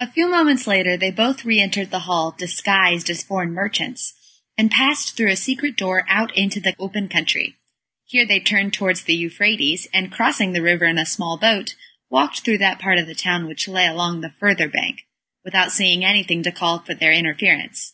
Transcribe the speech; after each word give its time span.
A 0.00 0.10
few 0.10 0.30
moments 0.30 0.66
later 0.66 0.96
they 0.96 1.10
both 1.10 1.44
re 1.44 1.60
entered 1.60 1.90
the 1.90 1.98
hall, 2.08 2.30
disguised 2.32 3.10
as 3.10 3.22
foreign 3.22 3.52
merchants, 3.52 4.14
and 4.56 4.70
passed 4.70 5.14
through 5.14 5.30
a 5.30 5.36
secret 5.36 5.76
door, 5.76 6.06
out 6.08 6.34
into 6.34 6.58
the 6.58 6.74
open 6.78 7.06
country. 7.06 7.56
Here 8.06 8.24
they 8.24 8.40
turned 8.40 8.72
towards 8.72 9.02
the 9.02 9.14
Euphrates, 9.14 9.88
and 9.92 10.10
crossing 10.10 10.54
the 10.54 10.62
river 10.62 10.86
in 10.86 10.96
a 10.96 11.04
small 11.04 11.36
boat, 11.36 11.74
walked 12.08 12.40
through 12.40 12.56
that 12.64 12.78
part 12.78 12.96
of 12.96 13.06
the 13.06 13.14
town 13.14 13.46
which 13.46 13.68
lay 13.68 13.84
along 13.86 14.22
the 14.22 14.32
further 14.40 14.68
bank, 14.68 15.04
without 15.44 15.70
seeing 15.70 16.02
anything 16.02 16.42
to 16.44 16.50
call 16.50 16.78
for 16.78 16.94
their 16.94 17.12
interference. 17.12 17.92